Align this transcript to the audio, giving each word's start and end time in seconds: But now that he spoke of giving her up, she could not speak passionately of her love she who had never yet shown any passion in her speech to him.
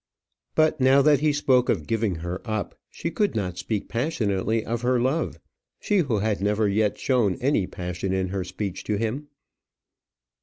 But 0.55 0.79
now 0.81 1.03
that 1.03 1.19
he 1.19 1.31
spoke 1.31 1.69
of 1.69 1.85
giving 1.85 2.15
her 2.25 2.41
up, 2.43 2.73
she 2.89 3.11
could 3.11 3.35
not 3.35 3.59
speak 3.59 3.87
passionately 3.87 4.65
of 4.65 4.81
her 4.81 4.99
love 4.99 5.39
she 5.79 5.99
who 5.99 6.17
had 6.17 6.41
never 6.41 6.67
yet 6.67 6.97
shown 6.97 7.35
any 7.35 7.67
passion 7.67 8.11
in 8.11 8.29
her 8.29 8.43
speech 8.43 8.83
to 8.85 8.95
him. 8.95 9.27